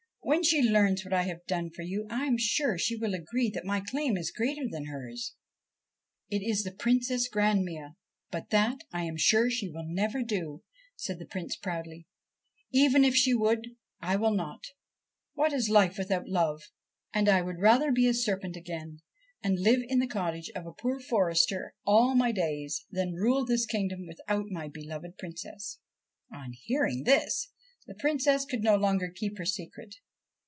'When 0.31 0.43
she 0.43 0.61
learns 0.61 1.03
what 1.03 1.13
I 1.15 1.23
have 1.23 1.43
done 1.47 1.71
for 1.71 1.81
you, 1.81 2.05
I 2.09 2.25
am 2.25 2.37
sure 2.37 2.77
she 2.77 2.95
will 2.95 3.15
agree 3.15 3.49
that 3.49 3.65
my 3.65 3.81
claim 3.81 4.15
is 4.15 4.31
greater 4.31 4.65
than 4.69 4.85
hers.'' 4.85 5.33
It 6.31 6.41
is 6.43 6.63
the 6.63 6.71
Princess 6.71 7.27
Grannmia; 7.27 7.95
but 8.29 8.49
that 8.51 8.81
I 8.93 9.03
am 9.03 9.17
sure 9.17 9.49
she 9.49 9.67
will 9.67 9.83
never 9.85 10.19
43 10.19 10.21
THE 10.37 10.45
SERPENT 10.45 10.51
PRINCE 10.51 10.61
do/ 10.61 10.67
said 10.95 11.19
the 11.19 11.25
Prince 11.25 11.55
proudly.' 11.57 12.07
Even 12.81 13.03
if 13.03 13.15
she 13.15 13.33
would, 13.33 13.69
I 13.99 14.15
will 14.15 14.33
not. 14.33 14.63
What 15.33 15.51
is 15.53 15.69
life 15.71 15.97
without 15.97 16.27
love? 16.29 16.61
and 17.11 17.27
I 17.27 17.41
would 17.41 17.59
rather 17.59 17.91
be 17.91 18.07
a 18.07 18.13
serpent 18.13 18.55
again, 18.55 19.01
and 19.43 19.57
live 19.59 19.81
in 19.89 19.99
the 19.99 20.07
cottage 20.07 20.51
of 20.55 20.67
a 20.67 20.71
poor 20.71 20.99
forester 20.99 21.73
all 21.83 22.15
my 22.15 22.31
days, 22.31 22.85
than 22.91 23.15
rule 23.15 23.43
this 23.43 23.65
kingdom 23.65 24.05
without 24.07 24.45
my 24.49 24.69
beloved 24.69 25.17
Princess.' 25.17 25.79
On 26.31 26.53
hearing 26.53 27.03
this 27.03 27.49
the 27.87 27.95
Princess 27.95 28.45
could 28.45 28.61
no 28.63 28.75
longer 28.77 29.09
keep 29.09 29.37
her 29.39 29.45
secret. 29.45 29.95